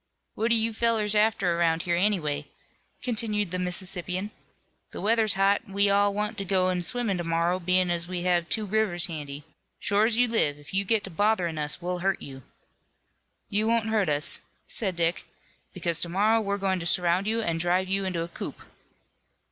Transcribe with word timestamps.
"What 0.33 0.49
are 0.49 0.55
you 0.55 0.73
fellows 0.73 1.13
after 1.13 1.55
around 1.59 1.83
here, 1.83 1.95
anyway?" 1.95 2.47
continued 3.03 3.51
the 3.51 3.59
Mississippian. 3.59 4.31
"The 4.89 4.99
weather's 4.99 5.35
hot 5.35 5.61
an' 5.67 5.73
we 5.73 5.91
all 5.91 6.11
want 6.11 6.39
to 6.39 6.43
go 6.43 6.71
in 6.71 6.81
swimmin' 6.81 7.19
to 7.19 7.23
morrow, 7.23 7.59
bein' 7.59 7.91
as 7.91 8.07
we 8.07 8.23
have 8.23 8.49
two 8.49 8.65
rivers 8.65 9.05
handy. 9.05 9.43
Shore 9.77 10.05
as 10.07 10.17
you 10.17 10.27
live 10.27 10.57
if 10.57 10.73
you 10.73 10.85
get 10.85 11.03
to 11.03 11.11
botherin' 11.11 11.59
us 11.59 11.83
we'll 11.83 11.99
hurt 11.99 12.19
you." 12.19 12.41
"You 13.47 13.67
won't 13.67 13.89
hurt 13.89 14.09
us," 14.09 14.41
said 14.65 14.95
Dick, 14.95 15.27
"because 15.71 15.99
to 16.01 16.09
morrow 16.09 16.41
we're 16.41 16.57
going 16.57 16.79
to 16.79 16.87
surround 16.87 17.27
you 17.27 17.43
and 17.43 17.59
drive 17.59 17.87
you 17.87 18.03
into 18.03 18.23
a 18.23 18.27
coop." 18.27 18.59